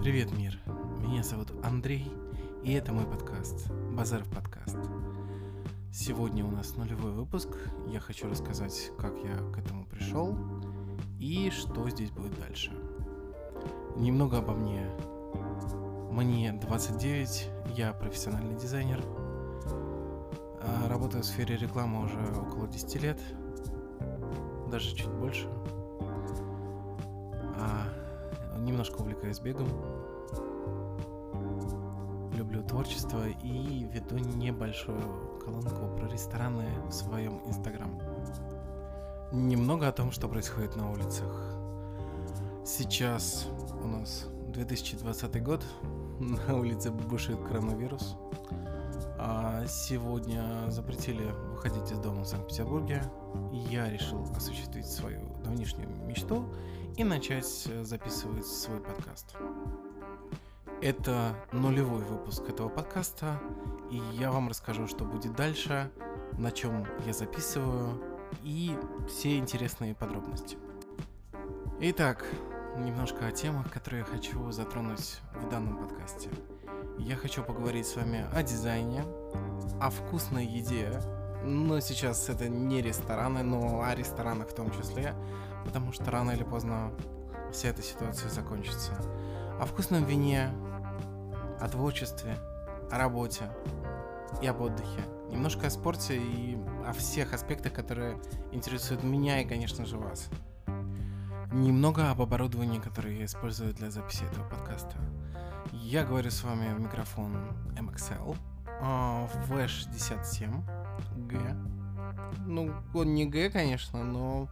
Привет, 0.00 0.32
мир! 0.32 0.58
Меня 1.02 1.22
зовут 1.22 1.52
Андрей, 1.62 2.10
и 2.64 2.72
это 2.72 2.90
мой 2.90 3.04
подкаст, 3.04 3.70
Базаров 3.70 4.30
подкаст. 4.30 4.78
Сегодня 5.92 6.42
у 6.42 6.50
нас 6.50 6.74
нулевой 6.74 7.12
выпуск, 7.12 7.50
я 7.86 8.00
хочу 8.00 8.26
рассказать, 8.26 8.92
как 8.98 9.12
я 9.22 9.36
к 9.52 9.58
этому 9.58 9.84
пришел 9.84 10.38
и 11.18 11.50
что 11.50 11.86
здесь 11.90 12.10
будет 12.12 12.32
дальше. 12.40 12.72
Немного 13.94 14.38
обо 14.38 14.54
мне. 14.54 14.86
Мне 16.10 16.54
29, 16.54 17.50
я 17.76 17.92
профессиональный 17.92 18.58
дизайнер, 18.58 19.02
а, 20.62 20.88
работаю 20.88 21.22
в 21.22 21.26
сфере 21.26 21.58
рекламы 21.58 22.06
уже 22.06 22.40
около 22.40 22.66
10 22.68 23.02
лет, 23.02 23.20
даже 24.70 24.96
чуть 24.96 25.10
больше– 25.10 25.46
немножко 28.80 29.02
увлекаюсь 29.02 29.40
бегом, 29.40 29.68
люблю 32.34 32.62
творчество 32.62 33.28
и 33.28 33.84
веду 33.84 34.16
небольшую 34.16 35.38
колонку 35.44 35.94
про 35.98 36.08
рестораны 36.08 36.66
в 36.88 36.92
своем 36.92 37.42
инстаграм. 37.44 38.00
Немного 39.32 39.86
о 39.86 39.92
том, 39.92 40.10
что 40.12 40.28
происходит 40.28 40.76
на 40.76 40.90
улицах. 40.90 41.30
Сейчас 42.64 43.48
у 43.84 43.86
нас 43.86 44.28
2020 44.48 45.42
год, 45.42 45.62
на 46.18 46.56
улице 46.56 46.90
бушит 46.90 47.38
коронавирус. 47.38 48.16
А 49.22 49.66
сегодня 49.66 50.64
запретили 50.70 51.30
выходить 51.52 51.92
из 51.92 51.98
дома 51.98 52.22
в 52.22 52.26
Санкт-Петербурге. 52.26 53.02
Я 53.52 53.90
решил 53.90 54.26
осуществить 54.34 54.86
свою 54.86 55.20
давнишнюю 55.44 55.90
мечту 56.06 56.46
и 56.96 57.04
начать 57.04 57.44
записывать 57.82 58.46
свой 58.46 58.80
подкаст. 58.80 59.36
Это 60.80 61.36
нулевой 61.52 62.02
выпуск 62.02 62.48
этого 62.48 62.70
подкаста, 62.70 63.38
и 63.90 64.00
я 64.14 64.32
вам 64.32 64.48
расскажу, 64.48 64.86
что 64.86 65.04
будет 65.04 65.36
дальше, 65.36 65.90
на 66.38 66.50
чем 66.50 66.86
я 67.04 67.12
записываю 67.12 68.02
и 68.42 68.74
все 69.06 69.36
интересные 69.36 69.94
подробности. 69.94 70.56
Итак, 71.78 72.24
немножко 72.76 73.26
о 73.26 73.32
темах, 73.32 73.70
которые 73.70 74.00
я 74.00 74.06
хочу 74.06 74.50
затронуть 74.50 75.20
в 75.34 75.48
данном 75.48 75.76
подкасте. 75.76 76.28
Я 76.98 77.16
хочу 77.16 77.42
поговорить 77.42 77.86
с 77.86 77.96
вами 77.96 78.26
о 78.34 78.42
дизайне, 78.42 79.04
о 79.80 79.90
вкусной 79.90 80.46
еде, 80.46 81.00
но 81.44 81.80
сейчас 81.80 82.28
это 82.28 82.48
не 82.48 82.82
рестораны, 82.82 83.42
но 83.42 83.82
о 83.82 83.94
ресторанах 83.94 84.48
в 84.50 84.54
том 84.54 84.70
числе, 84.70 85.14
потому 85.64 85.92
что 85.92 86.10
рано 86.10 86.32
или 86.32 86.44
поздно 86.44 86.92
вся 87.52 87.68
эта 87.68 87.82
ситуация 87.82 88.30
закончится. 88.30 88.92
О 89.58 89.66
вкусном 89.66 90.04
вине, 90.04 90.50
о 91.60 91.68
творчестве, 91.68 92.38
о 92.90 92.98
работе 92.98 93.50
и 94.42 94.46
об 94.46 94.60
отдыхе. 94.60 95.00
Немножко 95.30 95.68
о 95.68 95.70
спорте 95.70 96.16
и 96.16 96.58
о 96.86 96.92
всех 96.92 97.32
аспектах, 97.32 97.72
которые 97.72 98.18
интересуют 98.52 99.02
меня 99.04 99.40
и, 99.40 99.48
конечно 99.48 99.86
же, 99.86 99.96
вас. 99.96 100.28
Немного 101.52 102.10
об 102.10 102.22
оборудовании, 102.22 102.78
которое 102.78 103.18
я 103.18 103.24
использую 103.24 103.74
для 103.74 103.90
записи 103.90 104.22
этого 104.22 104.48
подкаста. 104.48 104.94
Я 105.72 106.04
говорю 106.04 106.30
с 106.30 106.44
вами 106.44 106.72
в 106.72 106.80
микрофон 106.80 107.36
MXL, 107.76 108.36
V67G. 108.80 111.54
Ну, 112.46 112.72
он 112.94 113.14
не 113.14 113.26
G, 113.26 113.50
конечно, 113.50 114.04
но 114.04 114.48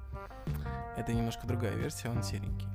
это 0.96 1.14
немножко 1.14 1.46
другая 1.46 1.76
версия, 1.76 2.10
он 2.10 2.24
серенький. 2.24 2.66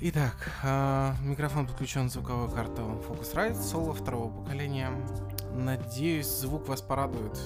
Итак, 0.00 0.52
э, 0.62 1.14
микрофон 1.22 1.66
подключен 1.66 2.08
к 2.08 2.12
звуковой 2.12 2.50
карте 2.50 2.82
Focusrite 2.82 3.54
Solo 3.54 3.94
второго 3.94 4.42
поколения. 4.42 4.90
Надеюсь, 5.54 6.26
звук 6.26 6.68
вас 6.68 6.82
порадует. 6.82 7.38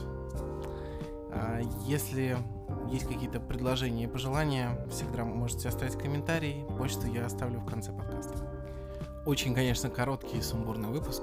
Э, 1.32 1.62
если 1.86 2.36
есть 2.90 3.06
какие-то 3.06 3.40
предложения 3.40 4.04
и 4.04 4.06
пожелания, 4.06 4.86
всегда 4.90 5.24
можете 5.24 5.68
оставить 5.68 5.96
комментарий. 5.96 6.64
Почту 6.78 7.06
я 7.06 7.26
оставлю 7.26 7.60
в 7.60 7.66
конце 7.66 7.92
подкаста. 7.92 8.34
Очень, 9.24 9.54
конечно, 9.54 9.88
короткий 9.88 10.38
и 10.38 10.42
сумбурный 10.42 10.88
выпуск, 10.88 11.22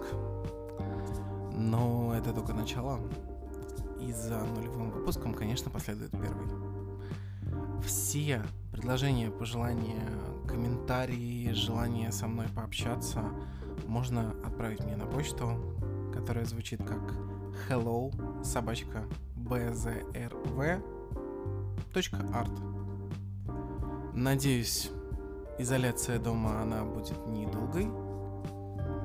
но 1.53 2.13
это 2.15 2.33
только 2.33 2.53
начало. 2.53 2.99
И 3.99 4.13
за 4.13 4.39
нулевым 4.39 4.91
выпуском, 4.91 5.33
конечно, 5.33 5.69
последует 5.69 6.11
первый. 6.11 6.47
Все 7.85 8.41
предложения, 8.71 9.29
пожелания, 9.29 10.07
комментарии, 10.47 11.51
желание 11.51 12.11
со 12.11 12.27
мной 12.27 12.47
пообщаться 12.55 13.23
можно 13.85 14.31
отправить 14.45 14.83
мне 14.83 14.95
на 14.95 15.05
почту, 15.05 15.51
которая 16.13 16.45
звучит 16.45 16.79
как 16.79 17.13
hello 17.67 18.13
собачка 18.43 19.03
bzrv 19.49 20.81
art. 22.33 22.51
Надеюсь, 24.13 24.91
изоляция 25.57 26.19
дома 26.19 26.61
она 26.61 26.83
будет 26.83 27.25
недолгой, 27.27 27.85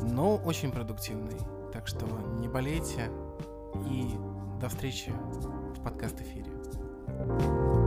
но 0.02 0.36
очень 0.36 0.70
продуктивной. 0.70 1.38
Так 1.72 1.86
что 1.86 2.06
не 2.38 2.48
болейте 2.48 3.10
и 3.90 4.14
до 4.60 4.68
встречи 4.68 5.12
в 5.76 5.82
подкаст-эфире. 5.82 6.52
thank 7.16 7.42
you 7.42 7.83